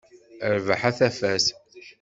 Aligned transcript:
Rrbeḥ 0.53 0.81
a 0.89 0.91
tafat. 0.97 1.45